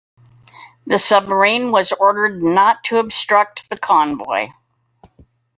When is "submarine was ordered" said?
0.97-2.41